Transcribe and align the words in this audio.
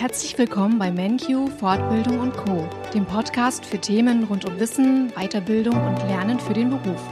Herzlich 0.00 0.38
willkommen 0.38 0.78
bei 0.78 0.90
MenQ 0.90 1.50
Fortbildung 1.58 2.20
und 2.20 2.34
Co, 2.34 2.66
dem 2.94 3.04
Podcast 3.04 3.66
für 3.66 3.78
Themen 3.78 4.24
rund 4.24 4.46
um 4.46 4.58
Wissen, 4.58 5.10
Weiterbildung 5.10 5.74
und 5.74 5.98
Lernen 6.08 6.40
für 6.40 6.54
den 6.54 6.70
Beruf. 6.70 7.02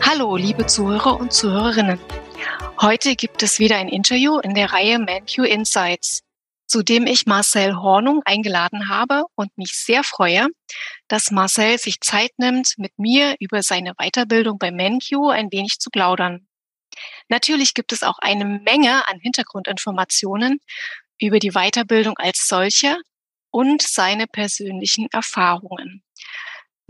Hallo, 0.00 0.36
liebe 0.36 0.64
Zuhörer 0.64 1.20
und 1.20 1.30
Zuhörerinnen. 1.30 2.00
Heute 2.80 3.16
gibt 3.16 3.42
es 3.42 3.58
wieder 3.58 3.76
ein 3.76 3.90
Interview 3.90 4.38
in 4.38 4.54
der 4.54 4.72
Reihe 4.72 4.98
MenQ 4.98 5.44
Insights, 5.44 6.22
zu 6.66 6.82
dem 6.82 7.06
ich 7.06 7.26
Marcel 7.26 7.76
Hornung 7.76 8.22
eingeladen 8.24 8.88
habe 8.88 9.24
und 9.34 9.58
mich 9.58 9.72
sehr 9.72 10.04
freue, 10.04 10.46
dass 11.06 11.30
Marcel 11.32 11.76
sich 11.76 12.00
Zeit 12.00 12.30
nimmt, 12.38 12.78
mit 12.78 12.98
mir 12.98 13.36
über 13.40 13.62
seine 13.62 13.92
Weiterbildung 13.98 14.58
bei 14.58 14.70
MenQ 14.70 15.28
ein 15.30 15.52
wenig 15.52 15.80
zu 15.80 15.90
plaudern. 15.90 16.47
Natürlich 17.28 17.74
gibt 17.74 17.92
es 17.92 18.02
auch 18.02 18.18
eine 18.18 18.44
Menge 18.44 19.06
an 19.08 19.20
Hintergrundinformationen 19.20 20.60
über 21.20 21.38
die 21.38 21.52
Weiterbildung 21.52 22.16
als 22.18 22.46
solche 22.46 22.96
und 23.50 23.82
seine 23.82 24.26
persönlichen 24.26 25.08
Erfahrungen. 25.10 26.02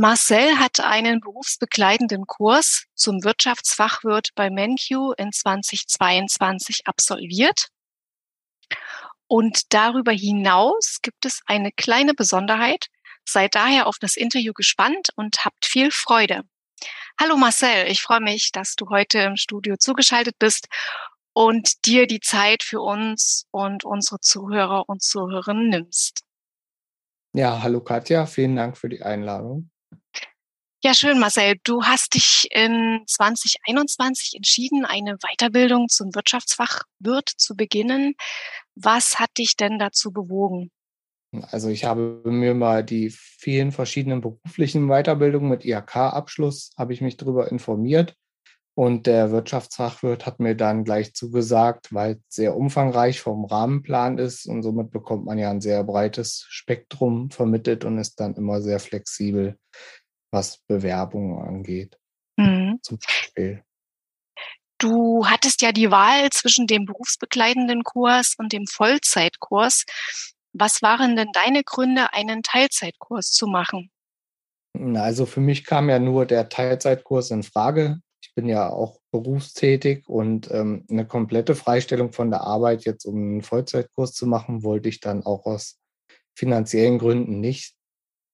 Marcel 0.00 0.58
hat 0.58 0.78
einen 0.78 1.20
berufsbegleitenden 1.20 2.26
Kurs 2.26 2.84
zum 2.94 3.24
Wirtschaftsfachwirt 3.24 4.28
bei 4.36 4.48
MenQ 4.48 5.14
in 5.16 5.32
2022 5.32 6.86
absolviert. 6.86 7.66
Und 9.26 9.74
darüber 9.74 10.12
hinaus 10.12 10.98
gibt 11.02 11.26
es 11.26 11.40
eine 11.46 11.72
kleine 11.72 12.14
Besonderheit. 12.14 12.86
Seid 13.24 13.56
daher 13.56 13.88
auf 13.88 13.98
das 13.98 14.16
Interview 14.16 14.52
gespannt 14.52 15.08
und 15.16 15.44
habt 15.44 15.66
viel 15.66 15.90
Freude. 15.90 16.44
Hallo 17.20 17.36
Marcel, 17.36 17.88
ich 17.88 18.00
freue 18.00 18.20
mich, 18.20 18.52
dass 18.52 18.76
du 18.76 18.90
heute 18.90 19.18
im 19.18 19.34
Studio 19.34 19.76
zugeschaltet 19.76 20.38
bist 20.38 20.68
und 21.32 21.84
dir 21.84 22.06
die 22.06 22.20
Zeit 22.20 22.62
für 22.62 22.80
uns 22.80 23.44
und 23.50 23.84
unsere 23.84 24.20
Zuhörer 24.20 24.88
und 24.88 25.02
Zuhörerinnen 25.02 25.68
nimmst. 25.68 26.22
Ja, 27.32 27.60
hallo 27.60 27.80
Katja, 27.80 28.24
vielen 28.26 28.54
Dank 28.54 28.78
für 28.78 28.88
die 28.88 29.02
Einladung. 29.02 29.68
Ja, 30.80 30.94
schön, 30.94 31.18
Marcel. 31.18 31.56
Du 31.64 31.82
hast 31.82 32.14
dich 32.14 32.46
in 32.52 33.02
2021 33.04 34.36
entschieden, 34.36 34.84
eine 34.84 35.16
Weiterbildung 35.16 35.88
zum 35.88 36.14
Wirtschaftsfachwirt 36.14 37.28
zu 37.36 37.56
beginnen. 37.56 38.14
Was 38.76 39.18
hat 39.18 39.30
dich 39.38 39.56
denn 39.56 39.80
dazu 39.80 40.12
bewogen? 40.12 40.70
Also 41.32 41.68
ich 41.68 41.84
habe 41.84 42.22
mir 42.24 42.54
mal 42.54 42.82
die 42.82 43.10
vielen 43.10 43.72
verschiedenen 43.72 44.20
beruflichen 44.20 44.88
Weiterbildungen 44.88 45.50
mit 45.50 45.64
IHK-Abschluss, 45.64 46.70
habe 46.78 46.92
ich 46.92 47.00
mich 47.00 47.16
darüber 47.16 47.50
informiert. 47.50 48.14
Und 48.74 49.08
der 49.08 49.32
Wirtschaftsfachwirt 49.32 50.24
hat 50.24 50.38
mir 50.38 50.54
dann 50.54 50.84
gleich 50.84 51.12
zugesagt, 51.12 51.92
weil 51.92 52.12
es 52.12 52.36
sehr 52.36 52.56
umfangreich 52.56 53.20
vom 53.20 53.44
Rahmenplan 53.44 54.18
ist 54.18 54.46
und 54.46 54.62
somit 54.62 54.92
bekommt 54.92 55.24
man 55.24 55.36
ja 55.36 55.50
ein 55.50 55.60
sehr 55.60 55.82
breites 55.82 56.46
Spektrum 56.48 57.30
vermittelt 57.30 57.84
und 57.84 57.98
ist 57.98 58.20
dann 58.20 58.36
immer 58.36 58.62
sehr 58.62 58.78
flexibel, 58.78 59.58
was 60.30 60.58
Bewerbungen 60.58 61.44
angeht. 61.44 61.98
Mhm. 62.36 62.78
Zum 62.82 62.98
Beispiel. 62.98 63.64
Du 64.78 65.26
hattest 65.26 65.60
ja 65.60 65.72
die 65.72 65.90
Wahl 65.90 66.30
zwischen 66.30 66.68
dem 66.68 66.84
berufsbegleitenden 66.84 67.82
Kurs 67.82 68.36
und 68.38 68.52
dem 68.52 68.68
Vollzeitkurs. 68.68 69.86
Was 70.58 70.82
waren 70.82 71.16
denn 71.16 71.28
deine 71.32 71.62
Gründe, 71.62 72.12
einen 72.12 72.42
Teilzeitkurs 72.42 73.30
zu 73.30 73.46
machen? 73.46 73.90
Also 74.94 75.26
für 75.26 75.40
mich 75.40 75.64
kam 75.64 75.88
ja 75.88 75.98
nur 75.98 76.26
der 76.26 76.48
Teilzeitkurs 76.48 77.30
in 77.30 77.42
Frage. 77.42 78.00
Ich 78.22 78.34
bin 78.34 78.48
ja 78.48 78.68
auch 78.68 79.00
berufstätig 79.10 80.08
und 80.08 80.50
ähm, 80.50 80.84
eine 80.90 81.06
komplette 81.06 81.54
Freistellung 81.54 82.12
von 82.12 82.30
der 82.30 82.42
Arbeit 82.42 82.84
jetzt, 82.84 83.04
um 83.04 83.16
einen 83.16 83.42
Vollzeitkurs 83.42 84.12
zu 84.12 84.26
machen, 84.26 84.62
wollte 84.62 84.88
ich 84.88 85.00
dann 85.00 85.24
auch 85.24 85.46
aus 85.46 85.78
finanziellen 86.36 86.98
Gründen 86.98 87.40
nicht. 87.40 87.74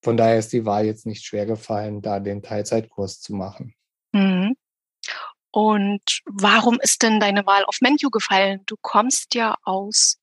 Von 0.02 0.16
daher 0.16 0.38
ist 0.38 0.52
die 0.52 0.66
Wahl 0.66 0.84
jetzt 0.84 1.06
nicht 1.06 1.24
schwer 1.24 1.46
gefallen, 1.46 2.02
da 2.02 2.20
den 2.20 2.42
Teilzeitkurs 2.42 3.20
zu 3.20 3.34
machen. 3.34 3.74
Mhm. 4.12 4.54
Und 5.50 6.20
warum 6.26 6.78
ist 6.80 7.02
denn 7.02 7.20
deine 7.20 7.46
Wahl 7.46 7.64
auf 7.64 7.78
Menu 7.80 8.10
gefallen? 8.10 8.62
Du 8.66 8.76
kommst 8.80 9.34
ja 9.34 9.56
aus 9.62 10.18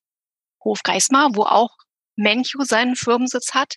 Hofgeismar, 0.62 1.34
wo 1.34 1.42
auch 1.42 1.76
Menchu 2.16 2.64
seinen 2.64 2.96
Firmensitz 2.96 3.54
hat. 3.54 3.76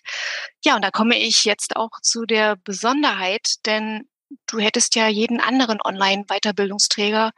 Ja, 0.64 0.76
und 0.76 0.82
da 0.82 0.90
komme 0.90 1.18
ich 1.18 1.44
jetzt 1.44 1.76
auch 1.76 1.90
zu 2.02 2.26
der 2.26 2.56
Besonderheit, 2.56 3.54
denn 3.66 4.08
du 4.46 4.58
hättest 4.58 4.96
ja 4.96 5.08
jeden 5.08 5.40
anderen 5.40 5.78
Online-Weiterbildungsträger 5.82 7.32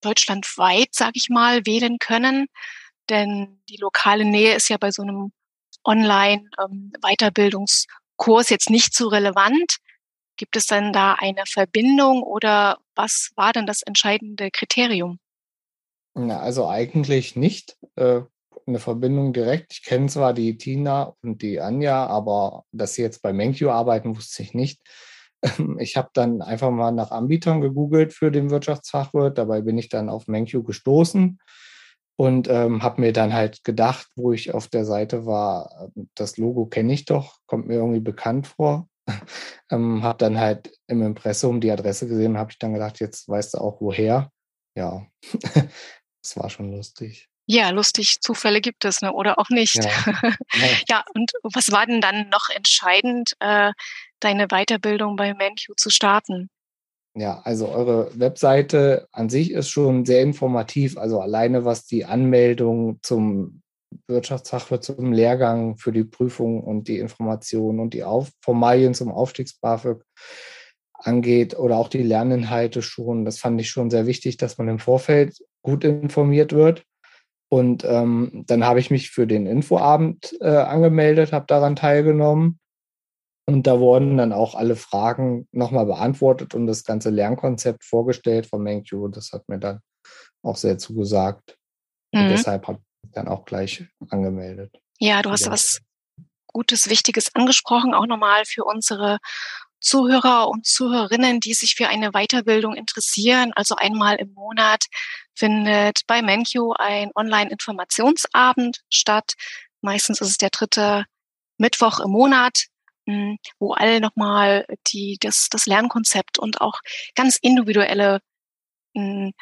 deutschlandweit, 0.00 0.88
sag 0.92 1.12
ich 1.14 1.28
mal, 1.28 1.66
wählen 1.66 1.98
können, 1.98 2.46
denn 3.08 3.60
die 3.68 3.78
lokale 3.78 4.24
Nähe 4.24 4.54
ist 4.54 4.68
ja 4.68 4.76
bei 4.78 4.90
so 4.90 5.02
einem 5.02 5.30
Online-Weiterbildungskurs 5.84 8.50
jetzt 8.50 8.70
nicht 8.70 8.94
so 8.94 9.08
relevant. 9.08 9.76
Gibt 10.36 10.56
es 10.56 10.66
denn 10.66 10.92
da 10.92 11.14
eine 11.14 11.44
Verbindung 11.46 12.22
oder 12.22 12.78
was 12.94 13.30
war 13.36 13.52
denn 13.52 13.66
das 13.66 13.82
entscheidende 13.82 14.50
Kriterium? 14.50 15.18
Na, 16.14 16.40
also 16.40 16.68
eigentlich 16.68 17.36
nicht. 17.36 17.76
Äh, 17.96 18.22
eine 18.66 18.78
Verbindung 18.78 19.32
direkt. 19.32 19.72
Ich 19.72 19.82
kenne 19.84 20.06
zwar 20.08 20.32
die 20.32 20.56
Tina 20.58 21.14
und 21.22 21.42
die 21.42 21.60
Anja, 21.60 22.06
aber 22.06 22.64
dass 22.72 22.94
sie 22.94 23.02
jetzt 23.02 23.22
bei 23.22 23.32
MenQ 23.32 23.62
arbeiten, 23.68 24.16
wusste 24.16 24.42
ich 24.42 24.54
nicht. 24.54 24.80
Ich 25.78 25.96
habe 25.96 26.08
dann 26.14 26.42
einfach 26.42 26.70
mal 26.70 26.90
nach 26.92 27.10
Anbietern 27.10 27.60
gegoogelt 27.60 28.12
für 28.12 28.32
den 28.32 28.50
Wirtschaftsfachwirt. 28.50 29.38
Dabei 29.38 29.60
bin 29.60 29.78
ich 29.78 29.88
dann 29.88 30.08
auf 30.08 30.26
MenQ 30.28 30.64
gestoßen 30.64 31.38
und 32.16 32.48
ähm, 32.48 32.82
habe 32.82 33.02
mir 33.02 33.12
dann 33.12 33.34
halt 33.34 33.62
gedacht, 33.62 34.08
wo 34.16 34.32
ich 34.32 34.54
auf 34.54 34.68
der 34.68 34.84
Seite 34.84 35.26
war, 35.26 35.90
das 36.14 36.38
Logo 36.38 36.66
kenne 36.66 36.94
ich 36.94 37.04
doch, 37.04 37.38
kommt 37.46 37.68
mir 37.68 37.74
irgendwie 37.74 38.00
bekannt 38.00 38.46
vor. 38.46 38.88
ähm, 39.70 40.02
habe 40.02 40.18
dann 40.18 40.40
halt 40.40 40.72
im 40.88 41.02
Impressum 41.02 41.60
die 41.60 41.70
Adresse 41.70 42.08
gesehen 42.08 42.32
und 42.32 42.38
habe 42.38 42.50
ich 42.50 42.58
dann 42.58 42.72
gedacht, 42.72 42.98
jetzt 42.98 43.28
weißt 43.28 43.54
du 43.54 43.58
auch 43.58 43.80
woher. 43.80 44.30
Ja, 44.74 45.06
das 46.22 46.36
war 46.36 46.50
schon 46.50 46.72
lustig. 46.72 47.28
Ja, 47.46 47.70
lustig, 47.70 48.16
Zufälle 48.20 48.60
gibt 48.60 48.84
es, 48.84 49.02
ne? 49.02 49.12
oder 49.12 49.38
auch 49.38 49.50
nicht. 49.50 49.78
Ja, 50.54 50.68
ja. 50.88 51.04
und 51.14 51.32
was 51.42 51.70
war 51.70 51.86
denn 51.86 52.00
dann 52.00 52.28
noch 52.28 52.48
entscheidend, 52.50 53.34
äh, 53.40 53.72
deine 54.20 54.48
Weiterbildung 54.48 55.16
bei 55.16 55.32
MenQ 55.34 55.76
zu 55.76 55.90
starten? 55.90 56.48
Ja, 57.14 57.40
also 57.44 57.68
eure 57.68 58.10
Webseite 58.18 59.08
an 59.12 59.30
sich 59.30 59.50
ist 59.50 59.70
schon 59.70 60.04
sehr 60.04 60.22
informativ. 60.22 60.98
Also 60.98 61.20
alleine 61.20 61.64
was 61.64 61.86
die 61.86 62.04
Anmeldung 62.04 62.98
zum 63.02 63.62
Wirtschaftsfachwirt, 64.06 64.84
zum 64.84 65.12
Lehrgang 65.12 65.78
für 65.78 65.92
die 65.92 66.04
Prüfung 66.04 66.62
und 66.62 66.88
die 66.88 66.98
Informationen 66.98 67.80
und 67.80 67.94
die 67.94 68.04
Auf 68.04 68.30
Formalien 68.42 68.92
zum 68.92 69.10
Aufstiegs-BAföG 69.10 70.02
angeht 70.92 71.58
oder 71.58 71.76
auch 71.76 71.88
die 71.88 72.02
Lerninhalte 72.02 72.82
schon. 72.82 73.24
Das 73.24 73.38
fand 73.38 73.60
ich 73.60 73.70
schon 73.70 73.90
sehr 73.90 74.06
wichtig, 74.06 74.36
dass 74.36 74.58
man 74.58 74.68
im 74.68 74.78
Vorfeld 74.78 75.38
gut 75.62 75.84
informiert 75.84 76.52
wird. 76.52 76.84
Und 77.48 77.84
ähm, 77.84 78.44
dann 78.46 78.64
habe 78.64 78.80
ich 78.80 78.90
mich 78.90 79.10
für 79.10 79.26
den 79.26 79.46
Infoabend 79.46 80.36
äh, 80.40 80.48
angemeldet, 80.48 81.32
habe 81.32 81.46
daran 81.46 81.76
teilgenommen. 81.76 82.58
Und 83.48 83.68
da 83.68 83.78
wurden 83.78 84.16
dann 84.16 84.32
auch 84.32 84.56
alle 84.56 84.74
Fragen 84.74 85.46
nochmal 85.52 85.86
beantwortet 85.86 86.54
und 86.54 86.66
das 86.66 86.82
ganze 86.82 87.10
Lernkonzept 87.10 87.84
vorgestellt 87.84 88.46
von 88.46 88.62
MenQ. 88.62 89.12
Das 89.12 89.30
hat 89.32 89.48
mir 89.48 89.60
dann 89.60 89.80
auch 90.42 90.56
sehr 90.56 90.78
zugesagt. 90.78 91.56
Mhm. 92.12 92.22
Und 92.22 92.28
deshalb 92.30 92.66
habe 92.66 92.78
ich 92.78 93.04
mich 93.04 93.12
dann 93.12 93.28
auch 93.28 93.44
gleich 93.44 93.84
angemeldet. 94.10 94.76
Ja, 94.98 95.22
du 95.22 95.30
hast 95.30 95.48
was 95.48 95.80
Gutes, 96.48 96.88
Wichtiges 96.88 97.34
angesprochen, 97.34 97.94
auch 97.94 98.06
nochmal 98.06 98.44
für 98.46 98.64
unsere 98.64 99.18
Zuhörer 99.80 100.48
und 100.48 100.66
Zuhörerinnen, 100.66 101.40
die 101.40 101.54
sich 101.54 101.74
für 101.74 101.88
eine 101.88 102.12
Weiterbildung 102.12 102.74
interessieren. 102.74 103.52
Also 103.54 103.76
einmal 103.76 104.16
im 104.16 104.32
Monat 104.34 104.86
findet 105.34 106.00
bei 106.06 106.22
MenQ 106.22 106.72
ein 106.78 107.10
Online-Informationsabend 107.14 108.80
statt. 108.90 109.34
Meistens 109.80 110.20
ist 110.20 110.30
es 110.30 110.38
der 110.38 110.50
dritte 110.50 111.04
Mittwoch 111.58 112.00
im 112.00 112.10
Monat, 112.10 112.66
hm, 113.06 113.38
wo 113.58 113.72
alle 113.72 114.00
nochmal 114.00 114.66
die, 114.88 115.18
das, 115.20 115.48
das 115.50 115.66
Lernkonzept 115.66 116.38
und 116.38 116.60
auch 116.60 116.80
ganz 117.14 117.36
individuelle 117.36 118.20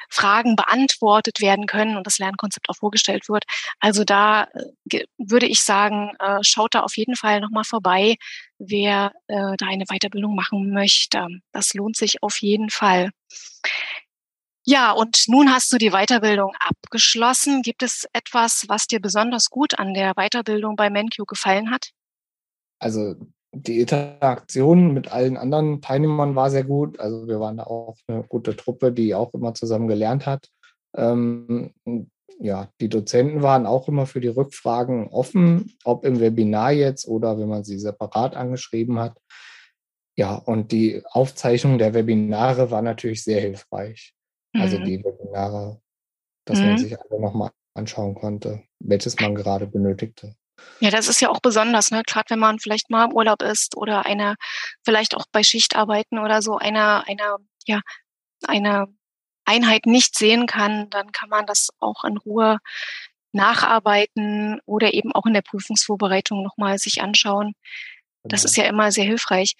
Fragen 0.09 0.57
beantwortet 0.57 1.41
werden 1.41 1.67
können 1.67 1.97
und 1.97 2.07
das 2.07 2.19
Lernkonzept 2.19 2.69
auch 2.69 2.77
vorgestellt 2.77 3.29
wird. 3.29 3.45
Also 3.81 4.05
da 4.05 4.49
äh, 4.91 5.05
würde 5.19 5.47
ich 5.47 5.63
sagen, 5.63 6.13
äh, 6.19 6.39
schaut 6.43 6.75
da 6.75 6.81
auf 6.81 6.97
jeden 6.97 7.17
Fall 7.17 7.41
nochmal 7.41 7.65
vorbei, 7.65 8.17
wer 8.59 9.13
äh, 9.29 9.57
da 9.57 9.67
eine 9.67 9.85
Weiterbildung 9.87 10.35
machen 10.35 10.71
möchte. 10.71 11.27
Das 11.53 11.75
lohnt 11.75 11.97
sich 11.97 12.23
auf 12.23 12.41
jeden 12.41 12.71
Fall. 12.71 13.11
Ja, 14.67 14.93
und 14.93 15.25
nun 15.29 15.53
hast 15.53 15.71
du 15.73 15.79
die 15.79 15.91
Weiterbildung 15.91 16.55
abgeschlossen. 16.59 17.61
Gibt 17.61 17.83
es 17.83 18.07
etwas, 18.15 18.65
was 18.69 18.87
dir 18.87 18.99
besonders 18.99 19.51
gut 19.51 19.79
an 19.79 19.93
der 19.93 20.15
Weiterbildung 20.15 20.75
bei 20.75 20.89
MenQ 20.89 21.27
gefallen 21.27 21.71
hat? 21.71 21.91
Also 22.79 23.15
die 23.55 23.81
Interaktion 23.81 24.93
mit 24.93 25.13
allen 25.13 25.37
anderen 25.37 25.81
Teilnehmern 25.81 26.35
war 26.35 26.51
sehr 26.51 26.65
gut. 26.65 27.01
Also 27.01 27.27
wir 27.27 27.41
waren 27.41 27.57
da 27.57 27.65
auch 27.65 27.97
eine 28.07 28.23
gute 28.25 28.57
Truppe, 28.57 28.93
die 28.93 29.15
auch 29.15 29.33
immer 29.35 29.55
zusammen 29.55 29.89
gelernt 29.89 30.27
hat. 30.27 30.49
Ähm, 30.97 31.73
ja, 32.41 32.69
die 32.81 32.89
Dozenten 32.89 33.43
waren 33.43 33.67
auch 33.67 33.89
immer 33.89 34.07
für 34.07 34.21
die 34.21 34.29
Rückfragen 34.29 35.09
offen, 35.09 35.77
ob 35.85 36.05
im 36.05 36.21
Webinar 36.21 36.73
jetzt 36.73 37.07
oder 37.07 37.39
wenn 37.39 37.49
man 37.49 37.65
sie 37.65 37.79
separat 37.79 38.37
angeschrieben 38.37 38.99
hat. 38.99 39.19
Ja, 40.17 40.35
und 40.35 40.71
die 40.73 41.03
Aufzeichnung 41.11 41.79
der 41.79 41.95
Webinare 41.95 42.71
war 42.71 42.83
natürlich 42.83 43.25
sehr 43.25 43.41
hilfreich. 43.41 44.15
Also 44.53 44.77
mhm. 44.77 44.83
Also 44.83 44.91
die 44.91 45.05
Webinare, 45.05 45.81
dass 46.45 46.61
mhm. 46.61 46.67
man 46.67 46.79
sich 46.79 46.99
alle 46.99 47.21
nochmal 47.21 47.51
anschauen 47.75 48.15
konnte, 48.15 48.63
welches 48.79 49.19
man 49.19 49.35
gerade 49.35 49.67
benötigte. 49.67 50.37
Ja, 50.81 50.91
das 50.91 51.09
ist 51.09 51.21
ja 51.21 51.31
auch 51.31 51.41
besonders, 51.41 51.91
ne? 51.91 52.03
Gerade 52.07 52.31
wenn 52.31 52.39
man 52.39 52.59
vielleicht 52.59 52.91
mal 52.91 53.07
im 53.07 53.13
Urlaub 53.13 53.43
ist 53.43 53.77
oder 53.77 54.07
eine, 54.07 54.37
vielleicht 54.85 55.17
auch 55.17 55.27
bei 55.33 55.43
Schichtarbeiten 55.43 56.19
oder 56.19 56.43
so, 56.43 56.59
eine, 56.59 57.07
eine, 57.07 57.37
ja, 57.67 57.81
eine 58.47 58.87
Einheit 59.45 59.87
nicht 59.87 60.17
sehen 60.17 60.47
kann, 60.47 60.91
dann 60.91 61.13
kann 61.13 61.29
man 61.29 61.47
das 61.47 61.71
auch 61.81 62.05
in 62.05 62.17
Ruhe 62.17 62.59
nacharbeiten 63.33 64.61
oder 64.65 64.95
eben 64.95 65.13
auch 65.13 65.27
in 65.27 65.35
der 65.35 65.43
Prüfungsvorbereitung 65.43 66.43
nochmal 66.43 66.79
sich 66.79 67.03
anschauen. 67.03 67.55
Das 68.23 68.43
genau. 68.43 68.51
ist 68.51 68.57
ja 68.57 68.65
immer 68.65 68.93
sehr 68.93 69.05
hilfreich. 69.05 69.55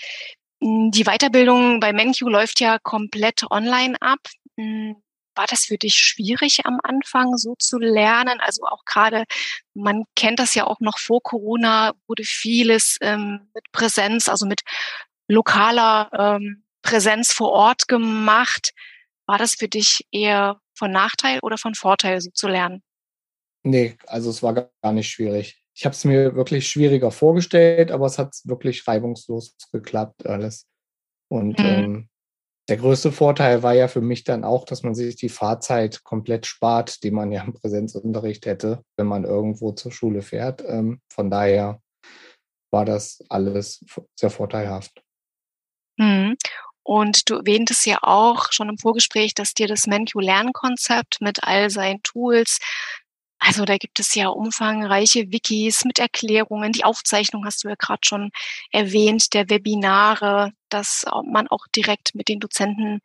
Hm, 0.63 0.91
die 0.91 1.05
Weiterbildung 1.05 1.81
bei 1.81 1.93
MenQ 1.93 2.21
läuft 2.23 2.61
ja 2.61 2.79
komplett 2.79 3.45
online 3.51 3.97
ab. 4.01 4.21
War 5.35 5.47
das 5.49 5.65
für 5.65 5.79
dich 5.79 5.95
schwierig 5.95 6.61
am 6.65 6.79
Anfang 6.83 7.37
so 7.37 7.55
zu 7.59 7.79
lernen? 7.79 8.41
Also 8.41 8.65
auch 8.65 8.85
gerade, 8.85 9.25
man 9.75 10.05
kennt 10.17 10.39
das 10.39 10.55
ja 10.55 10.67
auch 10.67 10.81
noch 10.81 10.99
vor 10.99 11.23
Corona, 11.23 11.93
wurde 12.07 12.25
vieles 12.25 12.99
ähm, 13.01 13.49
mit 13.55 13.65
Präsenz, 13.73 14.29
also 14.29 14.47
mit 14.47 14.61
lokaler 15.29 16.11
ähm, 16.17 16.65
Präsenz 16.83 17.33
vor 17.33 17.51
Ort 17.51 17.89
gemacht. 17.89 18.73
War 19.27 19.39
das 19.39 19.55
für 19.55 19.69
dich 19.69 20.07
eher 20.11 20.61
von 20.75 20.91
Nachteil 20.91 21.41
oder 21.41 21.59
von 21.59 21.75
Vorteil, 21.75 22.21
so 22.21 22.31
zu 22.31 22.49
lernen? 22.49 22.83
Nee, 23.63 23.97
also 24.07 24.31
es 24.31 24.43
war 24.43 24.55
gar 24.55 24.93
nicht 24.93 25.11
schwierig. 25.11 25.61
Ich 25.75 25.85
habe 25.85 25.95
es 25.95 26.05
mir 26.05 26.37
wirklich 26.37 26.69
schwieriger 26.69 27.11
vorgestellt, 27.11 27.91
aber 27.91 28.07
es 28.07 28.19
hat 28.19 28.35
wirklich 28.45 28.87
reibungslos 28.87 29.57
geklappt 29.73 30.27
alles. 30.27 30.69
Und 31.29 31.59
mhm. 31.59 31.65
ähm, 31.65 32.09
der 32.69 32.79
größte 32.79 33.13
Vorteil 33.13 33.63
war 33.63 33.75
ja 33.75 33.89
für 33.89 34.01
mich 34.01 34.25
dann 34.25 34.45
auch, 34.45 34.65
dass 34.65 34.83
man 34.83 34.95
sich 34.95 35.17
die 35.17 35.29
Fahrzeit 35.29 36.03
komplett 36.03 36.47
spart, 36.47 37.03
die 37.03 37.11
man 37.11 37.31
ja 37.31 37.43
im 37.43 37.53
Präsenzunterricht 37.53 38.47
hätte, 38.47 38.83
wenn 38.97 39.07
man 39.07 39.25
irgendwo 39.25 39.73
zur 39.73 39.93
Schule 39.93 40.23
fährt. 40.23 40.65
Ähm, 40.67 41.01
von 41.13 41.31
daher 41.31 41.81
war 42.71 42.85
das 42.85 43.23
alles 43.29 43.85
sehr 44.19 44.31
vorteilhaft. 44.31 45.03
Mhm. 45.99 46.37
Und 46.83 47.31
du 47.31 47.37
erwähntest 47.37 47.87
ja 47.87 47.99
auch 48.03 48.49
schon 48.51 48.69
im 48.69 48.79
Vorgespräch, 48.79 49.33
dass 49.35 49.55
dir 49.55 49.69
das 49.69 49.87
MenQ-Lernkonzept 49.87 51.21
mit 51.21 51.43
all 51.43 51.71
seinen 51.71 52.03
Tools 52.03 52.59
also 53.47 53.65
da 53.67 53.77
gibt 53.77 54.01
es 54.01 54.15
ja 54.15 54.29
umfangreiche 54.29 55.31
Wikis 55.31 55.85
mit 55.85 55.99
Erklärungen. 55.99 56.73
Die 56.73 56.85
Aufzeichnung 56.85 57.45
hast 57.45 57.63
du 57.63 57.69
ja 57.69 57.75
gerade 57.79 58.01
schon 58.05 58.31
erwähnt, 58.71 59.35
der 59.35 59.51
Webinare, 59.51 60.53
dass 60.71 61.05
man 61.31 61.47
auch 61.49 61.67
direkt 61.77 62.15
mit 62.15 62.29
den 62.29 62.41
Dozenten 62.41 63.01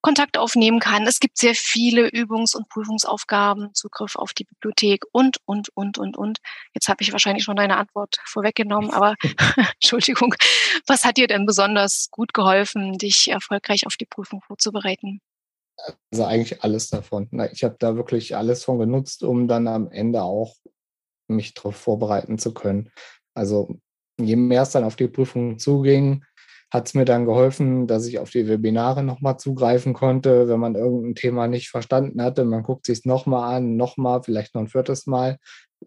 Kontakt 0.00 0.38
aufnehmen 0.38 0.80
kann. 0.80 1.06
Es 1.06 1.20
gibt 1.20 1.38
sehr 1.38 1.54
viele 1.54 2.08
Übungs- 2.08 2.56
und 2.56 2.68
Prüfungsaufgaben, 2.68 3.74
Zugriff 3.74 4.16
auf 4.16 4.32
die 4.32 4.44
Bibliothek 4.44 5.04
und, 5.12 5.38
und, 5.44 5.68
und, 5.74 5.98
und, 5.98 6.16
und. 6.16 6.38
Jetzt 6.74 6.88
habe 6.88 7.02
ich 7.02 7.12
wahrscheinlich 7.12 7.44
schon 7.44 7.56
deine 7.56 7.76
Antwort 7.76 8.16
vorweggenommen, 8.24 8.90
aber 8.90 9.14
Entschuldigung. 9.74 10.34
Was 10.86 11.04
hat 11.04 11.16
dir 11.16 11.28
denn 11.28 11.46
besonders 11.46 12.08
gut 12.10 12.34
geholfen, 12.34 12.98
dich 12.98 13.28
erfolgreich 13.28 13.86
auf 13.86 13.96
die 13.96 14.06
Prüfung 14.06 14.42
vorzubereiten? 14.42 15.20
Also 16.10 16.24
eigentlich 16.24 16.62
alles 16.62 16.88
davon. 16.88 17.28
Ich 17.52 17.64
habe 17.64 17.76
da 17.78 17.96
wirklich 17.96 18.36
alles 18.36 18.64
von 18.64 18.78
genutzt, 18.78 19.22
um 19.22 19.46
dann 19.48 19.68
am 19.68 19.90
Ende 19.90 20.22
auch 20.22 20.54
mich 21.28 21.54
darauf 21.54 21.76
vorbereiten 21.76 22.38
zu 22.38 22.54
können. 22.54 22.90
Also 23.34 23.78
je 24.18 24.36
mehr 24.36 24.62
es 24.62 24.70
dann 24.70 24.84
auf 24.84 24.96
die 24.96 25.08
Prüfung 25.08 25.58
zuging, 25.58 26.24
hat 26.70 26.88
es 26.88 26.94
mir 26.94 27.04
dann 27.04 27.26
geholfen, 27.26 27.86
dass 27.86 28.06
ich 28.06 28.18
auf 28.18 28.30
die 28.30 28.48
Webinare 28.48 29.02
nochmal 29.02 29.38
zugreifen 29.38 29.94
konnte, 29.94 30.48
wenn 30.48 30.58
man 30.58 30.74
irgendein 30.74 31.14
Thema 31.14 31.46
nicht 31.46 31.68
verstanden 31.68 32.20
hatte. 32.22 32.44
Man 32.44 32.62
guckt 32.62 32.86
sich 32.86 32.98
es 32.98 33.04
nochmal 33.04 33.54
an, 33.54 33.76
nochmal, 33.76 34.22
vielleicht 34.22 34.54
noch 34.54 34.62
ein 34.62 34.68
viertes 34.68 35.06
Mal. 35.06 35.38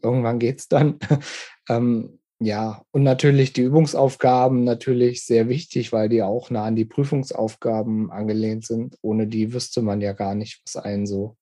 Irgendwann 0.02 0.40
geht 0.40 0.60
es 0.60 0.68
dann. 0.68 1.00
ähm, 1.70 2.20
ja, 2.42 2.84
und 2.92 3.04
natürlich 3.04 3.52
die 3.52 3.64
Übungsaufgaben 3.64 4.64
natürlich 4.64 5.26
sehr 5.26 5.50
wichtig, 5.50 5.92
weil 5.92 6.08
die 6.08 6.24
auch 6.24 6.50
nah 6.50 6.64
an 6.64 6.78
die 6.78 6.86
Prüfungsaufgaben 6.86 8.12
angelehnt 8.12 8.66
sind. 8.66 8.98
Ohne 9.02 9.28
die 9.28 9.54
wüsste 9.54 9.82
man 9.82 10.00
ja 10.00 10.14
gar 10.14 10.36
nicht, 10.36 10.62
was 10.66 10.78
einen 10.78 11.06
so 11.06 11.36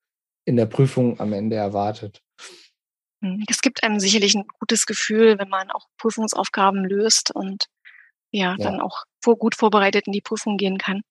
in 0.44 0.56
der 0.56 0.66
Prüfung 0.66 1.20
am 1.20 1.32
Ende 1.32 1.54
erwartet. 1.54 2.20
Hm, 3.22 3.44
es 3.48 3.60
gibt 3.60 3.84
einem 3.84 4.00
sicherlich 4.00 4.34
ein 4.34 4.46
gutes 4.58 4.86
Gefühl, 4.86 5.38
wenn 5.38 5.48
man 5.48 5.70
auch 5.70 5.86
Prüfungsaufgaben 5.98 6.84
löst 6.84 7.30
und 7.32 7.66
ja, 8.32 8.56
ja. 8.58 8.64
dann 8.64 8.80
auch 8.80 9.04
vor, 9.22 9.36
gut 9.36 9.54
vorbereitet 9.54 10.08
in 10.08 10.12
die 10.12 10.20
Prüfung 10.20 10.56
gehen 10.56 10.78
kann. 10.78 11.02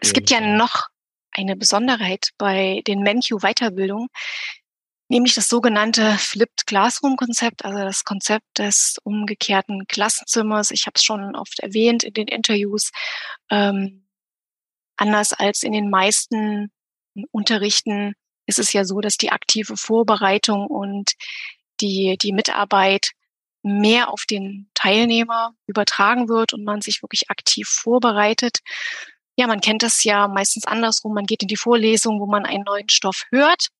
Es 0.00 0.08
ja, 0.08 0.14
gibt 0.14 0.30
ja 0.30 0.40
noch 0.40 0.88
eine 1.30 1.56
Besonderheit 1.56 2.30
bei 2.36 2.82
den 2.86 3.00
MenQ-Weiterbildungen 3.00 4.08
nämlich 5.08 5.34
das 5.34 5.48
sogenannte 5.48 6.16
Flipped 6.18 6.66
Classroom 6.66 7.16
Konzept, 7.16 7.64
also 7.64 7.78
das 7.78 8.04
Konzept 8.04 8.58
des 8.58 8.96
umgekehrten 9.04 9.86
Klassenzimmers. 9.86 10.70
Ich 10.70 10.86
habe 10.86 10.94
es 10.96 11.04
schon 11.04 11.36
oft 11.36 11.60
erwähnt 11.60 12.04
in 12.04 12.14
den 12.14 12.28
Interviews. 12.28 12.90
Ähm, 13.50 14.06
anders 14.96 15.32
als 15.32 15.62
in 15.62 15.72
den 15.72 15.90
meisten 15.90 16.70
Unterrichten 17.30 18.14
ist 18.46 18.58
es 18.58 18.72
ja 18.72 18.84
so, 18.84 19.00
dass 19.00 19.16
die 19.16 19.32
aktive 19.32 19.76
Vorbereitung 19.76 20.66
und 20.66 21.12
die, 21.80 22.16
die 22.20 22.32
Mitarbeit 22.32 23.10
mehr 23.62 24.10
auf 24.10 24.24
den 24.30 24.70
Teilnehmer 24.74 25.54
übertragen 25.66 26.28
wird 26.28 26.52
und 26.52 26.64
man 26.64 26.80
sich 26.80 27.02
wirklich 27.02 27.30
aktiv 27.30 27.68
vorbereitet. 27.68 28.58
Ja, 29.36 29.46
man 29.46 29.60
kennt 29.60 29.82
das 29.82 30.04
ja 30.04 30.28
meistens 30.28 30.64
andersrum. 30.66 31.14
Man 31.14 31.26
geht 31.26 31.42
in 31.42 31.48
die 31.48 31.56
Vorlesung, 31.56 32.20
wo 32.20 32.26
man 32.26 32.46
einen 32.46 32.64
neuen 32.64 32.88
Stoff 32.88 33.24
hört 33.30 33.70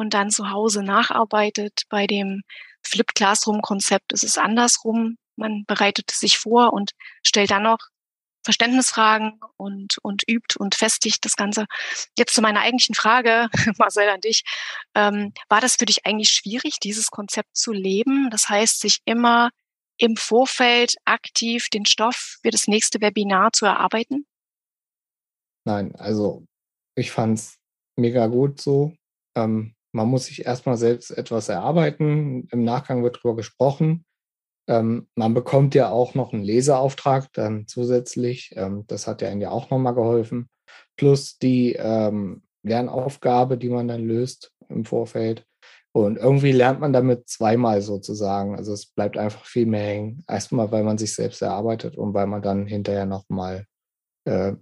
und 0.00 0.14
dann 0.14 0.30
zu 0.30 0.50
Hause 0.50 0.82
nacharbeitet. 0.82 1.82
Bei 1.90 2.06
dem 2.06 2.42
Flipped 2.82 3.14
Classroom 3.14 3.60
Konzept 3.60 4.14
ist 4.14 4.24
es 4.24 4.38
andersrum. 4.38 5.18
Man 5.36 5.64
bereitet 5.66 6.10
sich 6.10 6.38
vor 6.38 6.72
und 6.72 6.92
stellt 7.22 7.50
dann 7.50 7.64
noch 7.64 7.78
Verständnisfragen 8.42 9.38
und, 9.58 9.98
und 10.00 10.22
übt 10.26 10.56
und 10.58 10.74
festigt 10.74 11.22
das 11.26 11.36
Ganze. 11.36 11.66
Jetzt 12.16 12.34
zu 12.34 12.40
meiner 12.40 12.60
eigentlichen 12.60 12.94
Frage, 12.94 13.50
Marcel, 13.78 14.08
an 14.08 14.22
dich. 14.22 14.42
Ähm, 14.94 15.34
war 15.50 15.60
das 15.60 15.76
für 15.76 15.84
dich 15.84 16.06
eigentlich 16.06 16.30
schwierig, 16.30 16.80
dieses 16.80 17.10
Konzept 17.10 17.54
zu 17.54 17.70
leben? 17.70 18.30
Das 18.30 18.48
heißt, 18.48 18.80
sich 18.80 19.00
immer 19.04 19.50
im 19.98 20.16
Vorfeld 20.16 20.94
aktiv 21.04 21.68
den 21.68 21.84
Stoff 21.84 22.38
für 22.40 22.50
das 22.50 22.66
nächste 22.68 23.02
Webinar 23.02 23.52
zu 23.52 23.66
erarbeiten? 23.66 24.24
Nein, 25.66 25.94
also 25.96 26.46
ich 26.94 27.10
fand 27.10 27.38
es 27.38 27.58
mega 27.96 28.26
gut 28.28 28.62
so. 28.62 28.94
Ähm, 29.36 29.74
man 29.92 30.08
muss 30.08 30.26
sich 30.26 30.46
erstmal 30.46 30.76
selbst 30.76 31.10
etwas 31.10 31.48
erarbeiten. 31.48 32.48
Im 32.50 32.64
Nachgang 32.64 33.02
wird 33.02 33.16
darüber 33.16 33.36
gesprochen. 33.36 34.04
Ähm, 34.68 35.08
man 35.14 35.34
bekommt 35.34 35.74
ja 35.74 35.90
auch 35.90 36.14
noch 36.14 36.32
einen 36.32 36.44
Leseauftrag 36.44 37.32
dann 37.32 37.66
zusätzlich. 37.66 38.52
Ähm, 38.56 38.84
das 38.86 39.06
hat 39.06 39.22
ja 39.22 39.30
Ihnen 39.30 39.40
ja 39.40 39.50
auch 39.50 39.70
nochmal 39.70 39.94
geholfen. 39.94 40.48
Plus 40.96 41.38
die 41.38 41.72
ähm, 41.72 42.42
Lernaufgabe, 42.62 43.58
die 43.58 43.68
man 43.68 43.88
dann 43.88 44.04
löst 44.04 44.52
im 44.68 44.84
Vorfeld. 44.84 45.44
Und 45.92 46.18
irgendwie 46.18 46.52
lernt 46.52 46.80
man 46.80 46.92
damit 46.92 47.28
zweimal 47.28 47.82
sozusagen. 47.82 48.54
Also 48.54 48.72
es 48.72 48.86
bleibt 48.86 49.18
einfach 49.18 49.44
viel 49.44 49.66
mehr 49.66 49.82
hängen. 49.82 50.24
Erstmal, 50.28 50.70
weil 50.70 50.84
man 50.84 50.98
sich 50.98 51.14
selbst 51.14 51.42
erarbeitet 51.42 51.96
und 51.96 52.14
weil 52.14 52.28
man 52.28 52.42
dann 52.42 52.66
hinterher 52.66 53.06
nochmal 53.06 53.66
äh, 54.24 54.52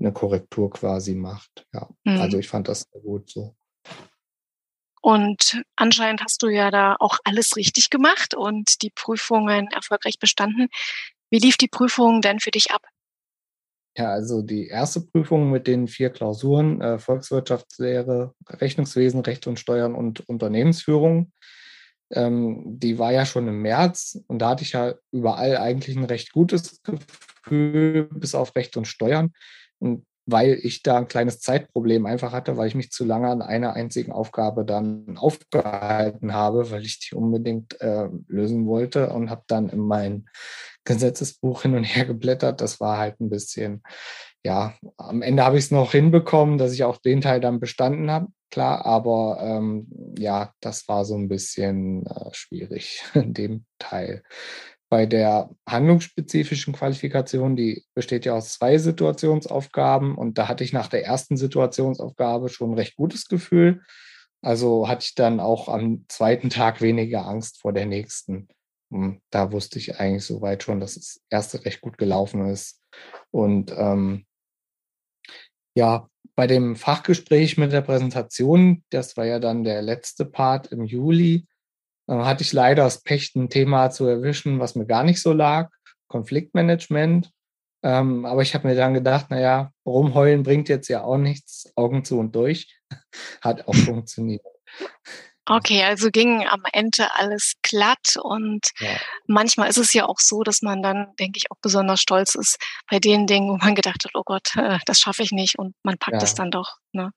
eine 0.00 0.12
Korrektur 0.12 0.70
quasi 0.70 1.14
macht. 1.14 1.66
Ja, 1.74 1.88
mhm. 2.04 2.20
also 2.20 2.38
ich 2.38 2.48
fand 2.48 2.68
das 2.68 2.86
sehr 2.90 3.02
gut 3.02 3.28
so. 3.28 3.54
Und 5.00 5.62
anscheinend 5.76 6.22
hast 6.22 6.42
du 6.42 6.48
ja 6.48 6.70
da 6.70 6.96
auch 6.98 7.18
alles 7.24 7.56
richtig 7.56 7.90
gemacht 7.90 8.34
und 8.34 8.82
die 8.82 8.90
Prüfungen 8.90 9.68
erfolgreich 9.68 10.18
bestanden. 10.18 10.68
Wie 11.30 11.38
lief 11.38 11.56
die 11.56 11.68
Prüfung 11.68 12.20
denn 12.20 12.40
für 12.40 12.50
dich 12.50 12.70
ab? 12.70 12.82
Ja, 13.96 14.10
also 14.12 14.42
die 14.42 14.68
erste 14.68 15.00
Prüfung 15.00 15.50
mit 15.50 15.66
den 15.66 15.88
vier 15.88 16.10
Klausuren, 16.10 16.80
äh, 16.80 16.98
Volkswirtschaftslehre, 16.98 18.32
Rechnungswesen, 18.48 19.20
Recht 19.22 19.46
und 19.48 19.58
Steuern 19.58 19.94
und 19.94 20.28
Unternehmensführung, 20.28 21.32
ähm, 22.12 22.62
die 22.64 22.98
war 22.98 23.12
ja 23.12 23.26
schon 23.26 23.48
im 23.48 23.60
März 23.60 24.18
und 24.28 24.38
da 24.38 24.50
hatte 24.50 24.62
ich 24.62 24.72
ja 24.72 24.94
überall 25.10 25.58
eigentlich 25.58 25.96
ein 25.96 26.04
recht 26.04 26.32
gutes 26.32 26.80
Gefühl, 26.82 28.08
bis 28.12 28.34
auf 28.34 28.54
Recht 28.56 28.76
und 28.76 28.86
Steuern. 28.86 29.32
Und 29.78 30.06
weil 30.30 30.58
ich 30.62 30.82
da 30.82 30.98
ein 30.98 31.08
kleines 31.08 31.40
Zeitproblem 31.40 32.04
einfach 32.04 32.32
hatte, 32.32 32.58
weil 32.58 32.68
ich 32.68 32.74
mich 32.74 32.90
zu 32.90 33.06
lange 33.06 33.28
an 33.28 33.40
einer 33.40 33.72
einzigen 33.72 34.12
Aufgabe 34.12 34.66
dann 34.66 35.16
aufgehalten 35.16 36.34
habe, 36.34 36.70
weil 36.70 36.84
ich 36.84 37.00
die 37.00 37.14
unbedingt 37.14 37.80
äh, 37.80 38.08
lösen 38.26 38.66
wollte 38.66 39.08
und 39.08 39.30
habe 39.30 39.44
dann 39.46 39.70
in 39.70 39.80
meinen 39.80 40.28
Gesetzesbuch 40.84 41.62
hin 41.62 41.74
und 41.74 41.84
her 41.84 42.04
geblättert. 42.04 42.60
Das 42.60 42.78
war 42.78 42.98
halt 42.98 43.18
ein 43.20 43.30
bisschen, 43.30 43.82
ja, 44.44 44.74
am 44.98 45.22
Ende 45.22 45.44
habe 45.44 45.56
ich 45.56 45.64
es 45.64 45.70
noch 45.70 45.92
hinbekommen, 45.92 46.58
dass 46.58 46.74
ich 46.74 46.84
auch 46.84 46.98
den 46.98 47.22
Teil 47.22 47.40
dann 47.40 47.58
bestanden 47.58 48.10
habe, 48.10 48.26
klar, 48.50 48.84
aber 48.84 49.38
ähm, 49.40 49.88
ja, 50.18 50.52
das 50.60 50.88
war 50.88 51.06
so 51.06 51.14
ein 51.14 51.28
bisschen 51.28 52.04
äh, 52.04 52.28
schwierig 52.32 53.02
in 53.14 53.32
dem 53.32 53.64
Teil. 53.78 54.22
Bei 54.90 55.04
der 55.04 55.50
handlungsspezifischen 55.68 56.72
Qualifikation, 56.72 57.56
die 57.56 57.84
besteht 57.94 58.24
ja 58.24 58.34
aus 58.34 58.54
zwei 58.54 58.78
Situationsaufgaben 58.78 60.16
und 60.16 60.38
da 60.38 60.48
hatte 60.48 60.64
ich 60.64 60.72
nach 60.72 60.88
der 60.88 61.04
ersten 61.04 61.36
Situationsaufgabe 61.36 62.48
schon 62.48 62.70
ein 62.70 62.78
recht 62.78 62.96
gutes 62.96 63.26
Gefühl. 63.28 63.82
Also 64.40 64.88
hatte 64.88 65.04
ich 65.04 65.14
dann 65.14 65.40
auch 65.40 65.68
am 65.68 66.04
zweiten 66.08 66.48
Tag 66.48 66.80
weniger 66.80 67.26
Angst 67.26 67.60
vor 67.60 67.72
der 67.72 67.86
nächsten. 67.86 68.48
Und 68.90 69.20
da 69.30 69.52
wusste 69.52 69.78
ich 69.78 70.00
eigentlich 70.00 70.24
soweit 70.24 70.62
schon, 70.62 70.80
dass 70.80 70.94
das 70.94 71.20
erste 71.28 71.64
recht 71.64 71.80
gut 71.80 71.98
gelaufen 71.98 72.46
ist. 72.46 72.80
Und 73.30 73.72
ähm, 73.76 74.24
ja, 75.74 76.08
bei 76.34 76.46
dem 76.46 76.76
Fachgespräch 76.76 77.58
mit 77.58 77.72
der 77.72 77.82
Präsentation, 77.82 78.84
das 78.90 79.16
war 79.16 79.26
ja 79.26 79.38
dann 79.38 79.64
der 79.64 79.82
letzte 79.82 80.24
Part 80.24 80.68
im 80.68 80.84
Juli, 80.84 81.46
hatte 82.08 82.42
ich 82.42 82.52
leider 82.52 82.84
das 82.84 83.02
Pech, 83.02 83.34
ein 83.36 83.50
Thema 83.50 83.90
zu 83.90 84.06
erwischen, 84.06 84.60
was 84.60 84.74
mir 84.74 84.86
gar 84.86 85.04
nicht 85.04 85.20
so 85.20 85.32
lag, 85.32 85.70
Konfliktmanagement. 86.08 87.30
Ähm, 87.82 88.24
aber 88.24 88.42
ich 88.42 88.54
habe 88.54 88.66
mir 88.66 88.74
dann 88.74 88.94
gedacht, 88.94 89.30
naja, 89.30 89.72
rumheulen 89.86 90.42
bringt 90.42 90.68
jetzt 90.68 90.88
ja 90.88 91.04
auch 91.04 91.18
nichts, 91.18 91.72
Augen 91.76 92.04
zu 92.04 92.18
und 92.18 92.34
durch. 92.34 92.76
Hat 93.40 93.68
auch 93.68 93.74
funktioniert. 93.74 94.42
Okay, 95.50 95.82
also 95.82 96.10
ging 96.10 96.46
am 96.46 96.62
Ende 96.72 97.10
alles 97.14 97.54
glatt 97.62 98.16
und 98.22 98.68
ja. 98.80 98.90
manchmal 99.26 99.70
ist 99.70 99.78
es 99.78 99.94
ja 99.94 100.04
auch 100.04 100.18
so, 100.18 100.42
dass 100.42 100.60
man 100.60 100.82
dann, 100.82 101.14
denke 101.18 101.38
ich, 101.38 101.50
auch 101.50 101.56
besonders 101.62 102.02
stolz 102.02 102.34
ist 102.34 102.58
bei 102.90 102.98
den 102.98 103.26
Dingen, 103.26 103.48
wo 103.48 103.56
man 103.56 103.74
gedacht 103.74 104.04
hat, 104.04 104.10
oh 104.12 104.24
Gott, 104.24 104.50
das 104.86 105.00
schaffe 105.00 105.22
ich 105.22 105.32
nicht 105.32 105.58
und 105.58 105.74
man 105.82 105.96
packt 105.96 106.20
ja. 106.20 106.22
es 106.22 106.34
dann 106.34 106.50
doch. 106.50 106.76
Ne? 106.92 107.12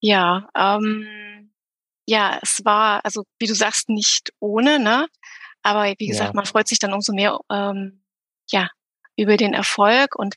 Ja, 0.00 0.48
ähm, 0.56 1.52
ja, 2.08 2.38
es 2.42 2.64
war, 2.64 3.04
also 3.04 3.24
wie 3.38 3.46
du 3.46 3.54
sagst, 3.54 3.90
nicht 3.90 4.32
ohne, 4.40 4.78
ne? 4.78 5.08
Aber 5.62 5.84
wie 5.98 6.06
gesagt, 6.06 6.30
ja. 6.30 6.34
man 6.34 6.46
freut 6.46 6.66
sich 6.66 6.78
dann 6.78 6.94
umso 6.94 7.12
mehr, 7.12 7.38
ähm, 7.52 8.02
ja, 8.50 8.70
über 9.16 9.36
den 9.36 9.52
Erfolg. 9.52 10.16
Und 10.16 10.36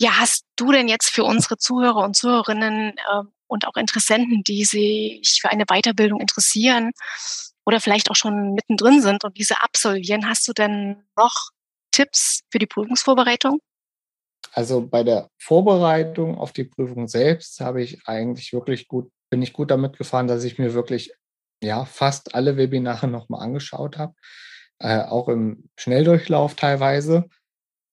ja, 0.00 0.18
hast 0.18 0.46
du 0.56 0.72
denn 0.72 0.88
jetzt 0.88 1.10
für 1.10 1.24
unsere 1.24 1.58
Zuhörer 1.58 2.04
und 2.04 2.16
Zuhörerinnen 2.16 2.96
äh, 2.96 3.22
und 3.48 3.66
auch 3.66 3.76
Interessenten, 3.76 4.42
die 4.44 4.64
sich 4.64 5.40
für 5.42 5.50
eine 5.50 5.66
Weiterbildung 5.66 6.20
interessieren 6.20 6.92
oder 7.66 7.80
vielleicht 7.80 8.10
auch 8.10 8.16
schon 8.16 8.54
mittendrin 8.54 9.02
sind 9.02 9.24
und 9.24 9.36
diese 9.36 9.60
absolvieren, 9.62 10.26
hast 10.26 10.48
du 10.48 10.54
denn 10.54 11.04
noch 11.16 11.50
Tipps 11.90 12.40
für 12.50 12.58
die 12.58 12.66
Prüfungsvorbereitung? 12.66 13.60
Also 14.52 14.80
bei 14.80 15.04
der 15.04 15.28
Vorbereitung 15.36 16.38
auf 16.38 16.52
die 16.52 16.64
Prüfung 16.64 17.08
selbst 17.08 17.60
habe 17.60 17.82
ich 17.82 17.98
eigentlich 18.06 18.54
wirklich 18.54 18.88
gut 18.88 19.10
bin 19.30 19.42
ich 19.42 19.52
gut 19.52 19.70
damit 19.70 19.98
gefahren, 19.98 20.26
dass 20.26 20.44
ich 20.44 20.58
mir 20.58 20.74
wirklich 20.74 21.12
ja 21.62 21.84
fast 21.84 22.34
alle 22.34 22.56
Webinare 22.56 23.08
nochmal 23.08 23.42
angeschaut 23.42 23.98
habe, 23.98 24.14
äh, 24.78 25.00
auch 25.00 25.28
im 25.28 25.68
Schnelldurchlauf 25.76 26.54
teilweise, 26.54 27.28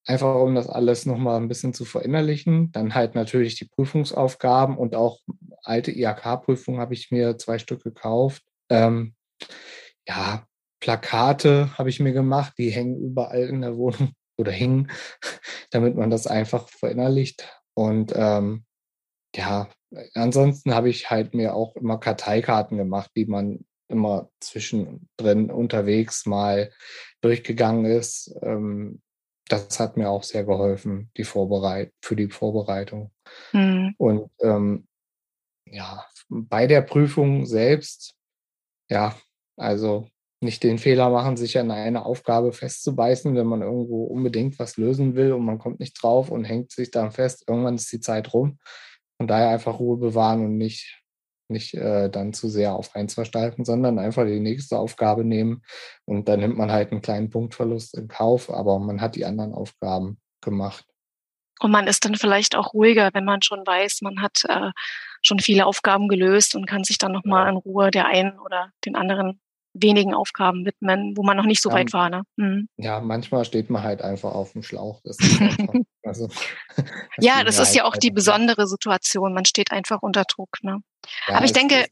einfach 0.06 0.36
um 0.36 0.56
das 0.56 0.68
alles 0.68 1.06
nochmal 1.06 1.38
ein 1.38 1.48
bisschen 1.48 1.74
zu 1.74 1.86
verinnerlichen. 1.86 2.72
Dann 2.72 2.94
halt 2.96 3.16
natürlich 3.16 3.56
die 3.56 3.66
Prüfungsaufgaben 3.66 4.78
und 4.78 4.96
auch 4.96 5.20
alte 5.64 5.92
IHK-Prüfungen 5.92 6.80
habe 6.80 6.94
ich 6.94 7.12
mir 7.12 7.38
zwei 7.38 7.58
Stück 7.58 7.84
gekauft. 7.84 8.44
Ähm, 8.70 9.16
ja, 10.08 10.46
Plakate 10.80 11.76
habe 11.78 11.90
ich 11.90 12.00
mir 12.00 12.14
gemacht, 12.14 12.54
die 12.58 12.70
hängen 12.70 12.98
überall 12.98 13.44
in 13.44 13.62
der 13.62 13.76
Wohnung 13.78 14.14
oder 14.38 14.52
hingen, 14.52 14.92
damit 15.72 15.96
man 15.96 16.10
das 16.10 16.28
einfach 16.28 16.70
verinnerlicht. 16.70 17.48
Und 17.74 18.14
ähm, 18.16 18.66
ja, 19.36 19.68
ansonsten 20.14 20.74
habe 20.74 20.90
ich 20.90 21.10
halt 21.10 21.34
mir 21.34 21.54
auch 21.54 21.76
immer 21.76 22.00
Karteikarten 22.00 22.78
gemacht, 22.78 23.12
die 23.16 23.26
man 23.26 23.66
immer 23.88 24.30
zwischendrin 24.40 25.52
unterwegs 25.52 26.26
mal 26.26 26.72
durchgegangen 27.22 27.86
ist. 27.86 28.34
Ähm, 28.42 29.02
das 29.48 29.80
hat 29.80 29.96
mir 29.96 30.10
auch 30.10 30.24
sehr 30.24 30.44
geholfen, 30.44 31.12
die 31.18 31.24
Vorbereit 31.24 31.94
für 32.02 32.16
die 32.16 32.30
Vorbereitung. 32.30 33.12
Mhm. 33.54 33.94
Und 33.98 34.32
ähm, 34.42 34.88
ja, 35.68 36.06
bei 36.30 36.68
der 36.68 36.82
Prüfung 36.82 37.46
selbst, 37.46 38.16
ja, 38.90 39.16
also 39.58 40.08
nicht 40.42 40.64
den 40.64 40.78
Fehler 40.80 41.10
machen, 41.10 41.38
sich 41.38 41.58
an 41.58 41.72
eine 41.72 42.06
Aufgabe 42.06 42.54
festzubeißen, 42.54 43.36
wenn 43.36 43.48
man 43.48 43.62
irgendwo 43.62 44.06
unbedingt 44.06 44.60
was 44.60 44.78
lösen 44.78 45.16
will 45.16 45.34
und 45.34 45.46
man 45.46 45.60
kommt 45.60 45.80
nicht 45.80 46.02
drauf 46.02 46.30
und 46.30 46.44
hängt 46.44 46.72
sich 46.72 46.92
dann 46.92 47.12
fest. 47.12 47.46
Irgendwann 47.48 47.76
ist 47.76 47.92
die 47.92 48.00
Zeit 48.00 48.34
rum. 48.34 48.60
Von 49.18 49.28
daher 49.28 49.50
einfach 49.50 49.80
Ruhe 49.80 49.98
bewahren 49.98 50.44
und 50.44 50.58
nicht, 50.58 51.02
nicht 51.48 51.74
äh, 51.74 52.10
dann 52.10 52.34
zu 52.34 52.50
sehr 52.50 52.74
auf 52.74 52.96
eins 52.96 53.14
verstalten, 53.14 53.66
sondern 53.66 54.00
einfach 54.00 54.26
die 54.26 54.40
nächste 54.40 54.78
Aufgabe 54.78 55.24
nehmen. 55.24 55.64
Und 56.06 56.28
dann 56.28 56.42
nimmt 56.42 56.58
man 56.58 56.72
halt 56.72 56.92
einen 56.92 57.02
kleinen 57.02 57.30
Punktverlust 57.30 57.98
in 57.98 58.08
Kauf, 58.08 58.50
aber 58.50 58.80
man 58.80 59.02
hat 59.02 59.16
die 59.16 59.26
anderen 59.26 59.54
Aufgaben 59.54 60.20
gemacht. 60.42 60.86
Und 61.60 61.72
man 61.72 61.88
ist 61.88 62.04
dann 62.04 62.16
vielleicht 62.16 62.56
auch 62.56 62.74
ruhiger, 62.74 63.12
wenn 63.14 63.24
man 63.24 63.42
schon 63.42 63.66
weiß, 63.66 64.02
man 64.02 64.22
hat 64.22 64.44
äh, 64.50 64.72
schon 65.26 65.40
viele 65.40 65.66
Aufgaben 65.66 66.10
gelöst 66.10 66.56
und 66.56 66.68
kann 66.68 66.84
sich 66.84 66.98
dann 66.98 67.14
nochmal 67.14 67.50
in 67.50 67.56
Ruhe 67.56 67.92
der 67.92 68.08
einen 68.08 68.38
oder 68.40 68.72
den 68.84 68.96
anderen 68.96 69.40
wenigen 69.76 70.14
Aufgaben 70.14 70.66
widmen, 70.66 71.16
wo 71.16 71.24
man 71.24 71.38
noch 71.38 71.46
nicht 71.46 71.62
so 71.62 71.70
ja, 71.70 71.76
weit 71.76 71.94
war. 71.94 72.10
Ne? 72.10 72.24
Mhm. 72.38 72.70
Ja, 72.78 73.02
manchmal 73.02 73.46
steht 73.46 73.70
man 73.70 73.84
halt 73.84 74.02
einfach 74.02 74.34
auf 74.34 74.54
dem 74.54 74.64
Schlauch. 74.64 75.02
Das 75.04 75.18
einfach, 75.20 75.74
also, 76.04 76.28
das 76.76 76.86
ja, 77.20 77.44
das 77.44 77.60
ist 77.60 77.76
ja 77.76 77.84
auch 77.84 77.98
die 77.98 78.12
besondere 78.12 78.68
Situation. 78.68 79.34
Man 79.34 79.46
steht 79.46 79.72
einfach 79.72 80.02
unter 80.02 80.24
Druck. 80.24 80.64
Ne? 80.64 80.80
Ja, 81.28 81.36
Aber 81.36 81.46
ich 81.46 81.54
denke, 81.54 81.86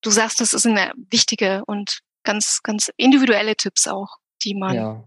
du 0.00 0.10
sagst, 0.10 0.40
das 0.40 0.54
ist 0.54 0.66
eine 0.66 0.92
wichtige 1.10 1.62
und 1.66 2.00
ganz, 2.24 2.60
ganz 2.62 2.90
individuelle 2.96 3.54
Tipps 3.54 3.86
auch, 3.86 4.16
die 4.42 4.54
man, 4.54 4.74
ja. 4.74 5.04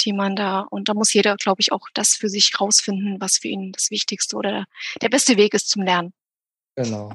die 0.00 0.12
man 0.12 0.34
da, 0.34 0.66
und 0.70 0.88
da 0.88 0.94
muss 0.94 1.12
jeder, 1.12 1.36
glaube 1.36 1.60
ich, 1.60 1.72
auch 1.72 1.86
das 1.94 2.16
für 2.16 2.28
sich 2.28 2.60
rausfinden, 2.60 3.20
was 3.20 3.38
für 3.38 3.48
ihn 3.48 3.72
das 3.72 3.90
Wichtigste 3.90 4.36
oder 4.36 4.64
der 5.00 5.08
beste 5.08 5.36
Weg 5.36 5.54
ist 5.54 5.68
zum 5.68 5.82
Lernen. 5.82 6.12
Genau. 6.76 7.12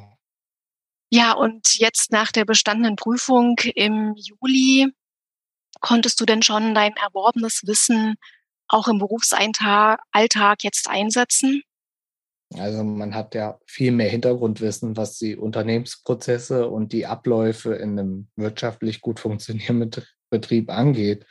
Ja, 1.12 1.34
und 1.34 1.78
jetzt 1.80 2.12
nach 2.12 2.32
der 2.32 2.46
bestandenen 2.46 2.96
Prüfung 2.96 3.58
im 3.76 4.14
Juli, 4.16 4.94
konntest 5.82 6.20
du 6.22 6.26
denn 6.26 6.44
schon 6.44 6.76
dein 6.76 6.96
erworbenes 6.98 7.62
Wissen 7.66 8.16
auch 8.68 8.88
im 8.88 9.00
Berufsalltag 9.00 10.64
jetzt 10.64 10.90
einsetzen? 10.90 11.64
Also 12.56 12.84
man 12.84 13.14
hat 13.14 13.36
ja 13.36 13.60
viel 13.66 13.92
mehr 13.92 14.10
Hintergrundwissen, 14.10 14.98
was 14.98 15.18
die 15.18 15.36
Unternehmensprozesse 15.36 16.68
und 16.68 16.94
die 16.94 17.06
Abläufe 17.06 17.76
in 17.76 18.00
einem 18.00 18.28
wirtschaftlich 18.36 19.02
gut 19.02 19.20
funktionierenden 19.20 20.04
Betrieb 20.30 20.72
angeht. 20.72 21.26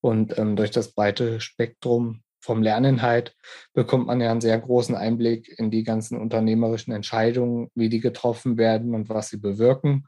Und 0.00 0.36
ähm, 0.38 0.56
durch 0.56 0.70
das 0.70 0.92
breite 0.92 1.40
Spektrum 1.40 2.22
vom 2.46 2.62
Lerninhalt 2.62 3.36
bekommt 3.74 4.06
man 4.06 4.20
ja 4.20 4.30
einen 4.30 4.40
sehr 4.40 4.58
großen 4.58 4.94
Einblick 4.94 5.58
in 5.58 5.70
die 5.70 5.82
ganzen 5.82 6.18
unternehmerischen 6.18 6.92
Entscheidungen, 6.92 7.70
wie 7.74 7.88
die 7.88 8.00
getroffen 8.00 8.56
werden 8.56 8.94
und 8.94 9.08
was 9.08 9.28
sie 9.28 9.36
bewirken. 9.36 10.06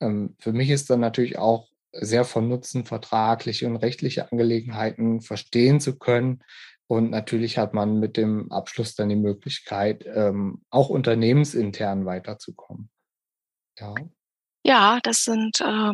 Ähm, 0.00 0.34
für 0.40 0.52
mich 0.52 0.70
ist 0.70 0.90
dann 0.90 1.00
natürlich 1.00 1.38
auch 1.38 1.68
sehr 1.92 2.24
von 2.24 2.48
Nutzen, 2.48 2.84
vertragliche 2.84 3.66
und 3.66 3.76
rechtliche 3.76 4.30
Angelegenheiten 4.30 5.20
verstehen 5.20 5.80
zu 5.80 5.98
können. 5.98 6.42
Und 6.88 7.10
natürlich 7.10 7.58
hat 7.58 7.74
man 7.74 8.00
mit 8.00 8.16
dem 8.16 8.50
Abschluss 8.50 8.94
dann 8.94 9.08
die 9.08 9.16
Möglichkeit, 9.16 10.04
ähm, 10.06 10.62
auch 10.70 10.88
unternehmensintern 10.88 12.06
weiterzukommen. 12.06 12.90
Ja, 13.78 13.94
ja 14.64 14.98
das 15.02 15.22
sind 15.22 15.60
äh, 15.60 15.92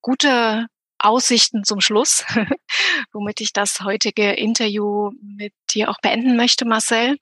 gute 0.00 0.66
Aussichten 0.98 1.64
zum 1.64 1.80
Schluss, 1.80 2.24
womit 3.12 3.40
ich 3.40 3.52
das 3.52 3.80
heutige 3.80 4.32
Interview 4.32 5.10
mit 5.20 5.52
dir 5.70 5.90
auch 5.90 5.98
beenden 6.02 6.36
möchte, 6.36 6.64
Marcel. 6.64 7.18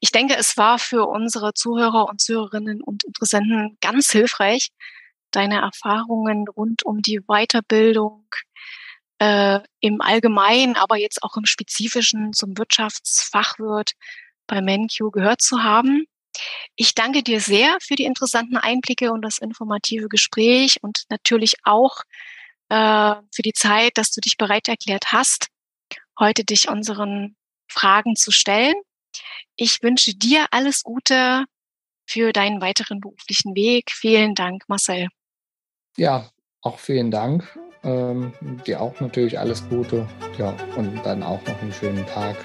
Ich 0.00 0.12
denke, 0.12 0.36
es 0.36 0.56
war 0.56 0.78
für 0.78 1.06
unsere 1.06 1.52
Zuhörer 1.54 2.08
und 2.08 2.20
Zuhörerinnen 2.20 2.80
und 2.82 3.04
Interessenten 3.04 3.76
ganz 3.80 4.10
hilfreich, 4.10 4.70
deine 5.30 5.60
Erfahrungen 5.60 6.48
rund 6.48 6.84
um 6.84 7.02
die 7.02 7.20
Weiterbildung 7.26 8.26
äh, 9.18 9.60
im 9.80 10.00
Allgemeinen, 10.00 10.76
aber 10.76 10.96
jetzt 10.96 11.22
auch 11.22 11.36
im 11.36 11.46
Spezifischen 11.46 12.32
zum 12.32 12.56
Wirtschaftsfachwirt 12.56 13.92
bei 14.46 14.60
MenQ 14.60 15.12
gehört 15.12 15.42
zu 15.42 15.62
haben. 15.62 16.06
Ich 16.74 16.94
danke 16.94 17.22
dir 17.22 17.40
sehr 17.40 17.76
für 17.80 17.94
die 17.94 18.04
interessanten 18.04 18.56
Einblicke 18.56 19.10
und 19.12 19.22
das 19.22 19.38
informative 19.38 20.08
Gespräch 20.08 20.76
und 20.82 21.04
natürlich 21.08 21.54
auch 21.64 22.02
äh, 22.68 23.14
für 23.34 23.42
die 23.42 23.52
Zeit, 23.52 23.92
dass 23.94 24.10
du 24.10 24.20
dich 24.20 24.36
bereit 24.36 24.68
erklärt 24.68 25.12
hast, 25.12 25.48
heute 26.18 26.44
dich 26.44 26.68
unseren 26.68 27.36
Fragen 27.68 28.16
zu 28.16 28.30
stellen. 28.30 28.74
Ich 29.56 29.82
wünsche 29.82 30.14
dir 30.14 30.46
alles 30.50 30.82
Gute 30.82 31.44
für 32.08 32.32
deinen 32.32 32.60
weiteren 32.60 33.00
beruflichen 33.00 33.54
Weg. 33.54 33.90
Vielen 33.90 34.34
Dank, 34.34 34.64
Marcel. 34.68 35.08
Ja, 35.96 36.30
auch 36.60 36.78
vielen 36.78 37.10
Dank. 37.10 37.58
Ähm, 37.82 38.32
dir 38.66 38.80
auch 38.80 39.00
natürlich 39.00 39.38
alles 39.38 39.68
Gute. 39.68 40.08
Ja, 40.38 40.56
und 40.76 40.94
dann 41.04 41.22
auch 41.22 41.42
noch 41.46 41.60
einen 41.62 41.72
schönen 41.72 42.06
Tag. 42.06 42.36